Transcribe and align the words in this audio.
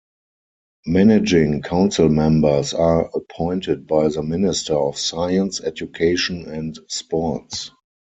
Managing 0.87 1.61
Council 1.61 2.09
members 2.09 2.73
are 2.73 3.07
appointed 3.15 3.85
by 3.85 4.07
the 4.07 4.23
Minister 4.23 4.73
of 4.75 4.97
Science, 4.97 5.61
Education 5.63 6.47
and 6.51 6.79
Sports. 6.87 7.69